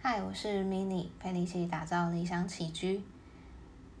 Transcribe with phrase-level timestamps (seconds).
[0.00, 3.02] 嗨，我是 mini，陪你一起打造理想起居。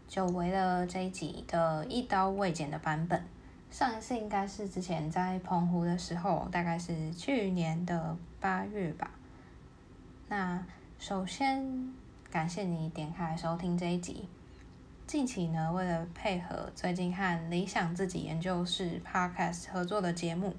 [0.06, 3.20] 久违了这一集的一刀未剪的版本，
[3.68, 9.10] 上一次应该是之前在澎湖的时候，大概是去年的八月吧。
[10.28, 10.64] 那
[11.00, 11.92] 首先
[12.30, 14.28] 感谢你点开收听这一集。
[15.04, 20.54] 近期呢，为了配合最近和理想自己研究室 podcast 合作的节目，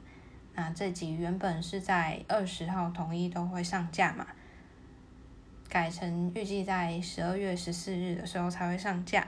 [0.54, 4.28] 那这集原本是在二十号统一都会上架嘛。
[5.70, 9.28] 改成预计在十二月十四日的时候才会上架，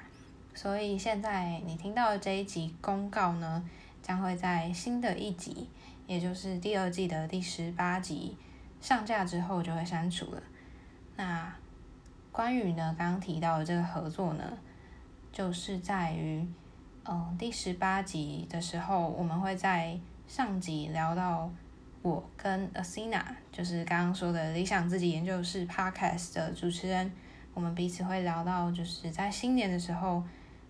[0.56, 3.64] 所以现在你听到的这一集公告呢，
[4.02, 5.70] 将会在新的一集，
[6.08, 8.36] 也就是第二季的第十八集
[8.82, 10.42] 上架之后就会删除了。
[11.16, 11.54] 那
[12.32, 14.58] 关于呢刚刚提到的这个合作呢，
[15.32, 16.44] 就是在于，
[17.06, 21.52] 嗯，第十八集的时候，我们会在上集聊到。
[22.02, 27.12] 我跟 Asina 就是刚刚说的理想自己研究室 Podcast 的主持人，
[27.54, 30.24] 我们彼此会聊到，就是在新年的时候，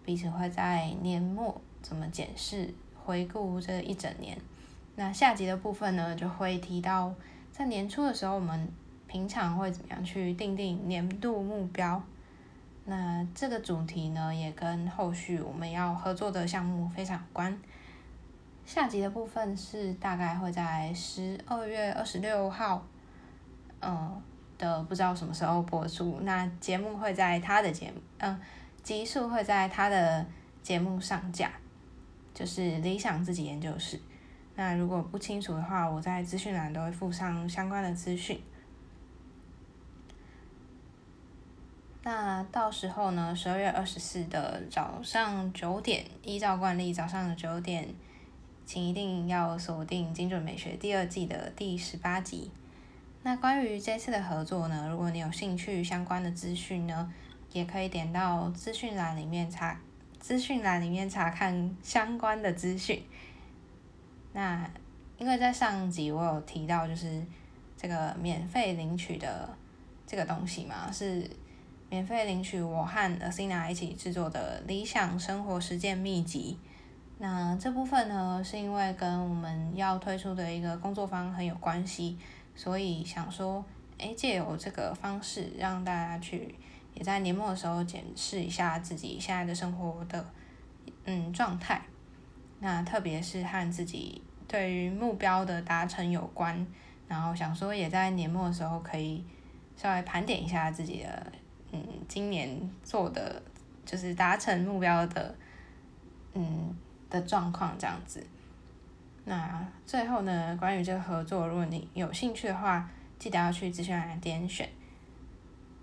[0.03, 4.37] 彼此会在年末怎么检视、回顾这一整年。
[4.95, 7.13] 那下集的部分呢，就会提到
[7.51, 8.67] 在年初的时候，我们
[9.07, 12.03] 平常会怎么样去定定年度目标。
[12.83, 17.57] 那这个主题呢，也跟后续我们要合作的项目非常有关。
[18.73, 22.87] 下集的部分是大概会在十二月二十六号，
[23.81, 24.21] 嗯
[24.57, 26.19] 的不知道什么时候播出。
[26.21, 28.39] 那节目会在他的节目，嗯，
[28.81, 30.25] 集数会在他的
[30.63, 31.51] 节目上架，
[32.33, 33.99] 就是理想自己研究室。
[34.55, 38.41] 那如果不清楚的话，我在资讯栏都会附上相关的资讯。
[42.03, 47.93] 那到时候呢，十二月二十四的早上九点，依照惯例，早上的九点。
[48.71, 52.49] 请一定要锁定《精准美学》第二季的第十八集。
[53.21, 57.11] 那关于这次的合作呢，如果你有兴趣相关的资讯呢，
[57.51, 59.77] 也可以点到资讯栏里面查
[60.21, 63.03] 资讯栏里面查看相关的资讯。
[64.31, 64.71] 那
[65.17, 67.21] 因为在上集我有提到，就是
[67.75, 69.49] 这个免费领取的
[70.07, 71.29] 这个东西嘛，是
[71.89, 76.57] 免费领取我和 Asina 一起制作的理想生活实践秘籍。
[77.23, 82.17] 那这部分呢，是因为跟我们要推出的一个工作坊很有关系，
[82.55, 83.63] 所以想说，
[83.99, 86.55] 哎，借由这个方式，让大家去
[86.95, 90.25] 也在年末的时候检视一下自己现在的生活的
[91.05, 91.79] 嗯状态。
[92.59, 96.65] 那特别是和自己对于目标的达成有关，
[97.07, 99.23] 然后想说也在年末的时候可以
[99.77, 101.31] 稍微盘点一下自己的
[101.71, 103.39] 嗯今年做的
[103.85, 105.35] 就是达成目标的
[106.33, 106.75] 嗯。
[107.11, 108.25] 的状况这样子，
[109.25, 112.89] 那最后呢，关于这个合作，如果你有兴趣的话，
[113.19, 114.67] 记得要去资讯栏点选。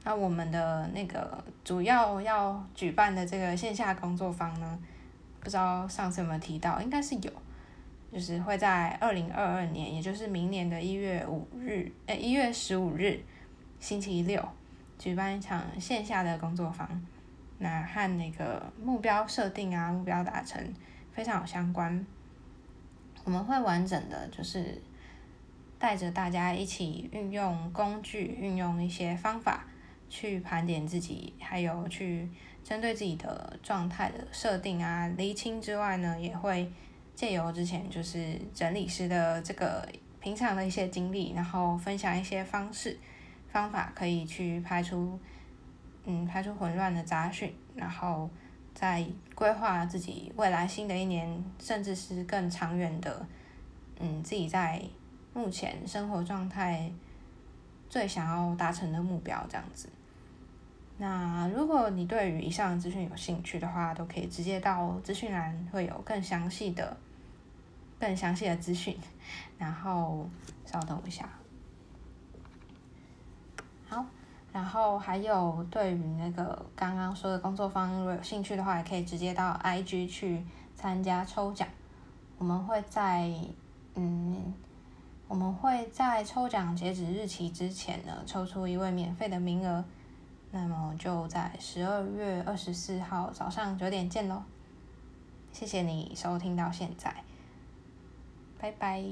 [0.04, 4.78] 那我们的那个主要要举办的这个线下工作坊呢，
[5.38, 7.30] 不知道上次有没有提到，应该是有，
[8.10, 13.20] 就是会在二零二二年，也就是明年的一月五日，呃一月十五日
[13.78, 14.42] 星期六，
[14.98, 16.88] 举办一场线下的工作坊，
[17.58, 20.74] 那和那个目标设定啊，目标达成。
[21.18, 22.06] 非常有相关，
[23.24, 24.80] 我们会完整的，就是
[25.76, 29.64] 带着大家一起运用工具，运用一些方法
[30.08, 32.30] 去盘点自己，还有去
[32.62, 36.70] 针对自己的状态的设定啊、厘清之外呢，也会
[37.16, 39.88] 借由之前就是整理师的这个
[40.20, 42.96] 平常的一些经历，然后分享一些方式
[43.48, 45.18] 方法，可以去排除
[46.04, 48.30] 嗯排除混乱的杂讯，然后。
[48.80, 53.26] 在规划自己未来新的一年，甚至是更长远的，
[53.98, 54.80] 嗯，自己在
[55.34, 56.88] 目前生活状态
[57.90, 59.88] 最想要达成的目标，这样子。
[60.96, 66.96] 那如果你对于以上资讯有兴趣的话，都可以直接到资讯栏，会有更详细的、
[67.98, 68.96] 更详细的资讯。
[69.58, 70.30] 然后
[70.64, 71.28] 稍等一下。
[73.88, 74.06] 好
[74.58, 80.44] 然后还有对于那个刚刚说的工作方，如果有兴趣的话，也可以直接到 IG 去
[80.74, 81.68] 参加抽奖。
[82.38, 83.32] 我们会在
[83.94, 84.52] 嗯，
[85.28, 89.84] 我们会在抽奖截止日期之前呢，抽出一位免费的名额。
[90.50, 94.42] 那么就在十二月二十四号早上九点见喽！
[95.52, 97.14] 谢谢你收听到现在，
[98.58, 99.04] 拜拜。